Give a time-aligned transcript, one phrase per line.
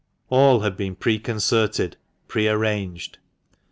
[0.31, 1.95] All had been preconcerted,
[2.27, 3.19] pre arranged.